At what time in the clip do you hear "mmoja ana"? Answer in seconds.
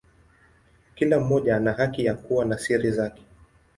1.19-1.73